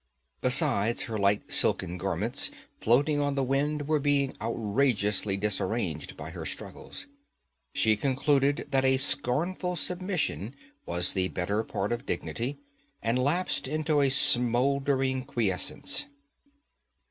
[0.41, 6.43] Besides, her light silken garments, floating on the wind, were being outrageously disarranged by her
[6.43, 7.05] struggles.
[7.71, 10.55] She concluded that a scornful submission
[10.87, 12.57] was the better part of dignity,
[13.03, 16.07] and lapsed into a smoldering quiescence.